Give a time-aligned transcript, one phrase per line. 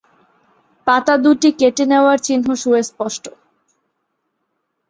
[0.87, 3.23] পাতা দুটি কেটে নেওয়ার চিহ্ন সুস্পষ্ট।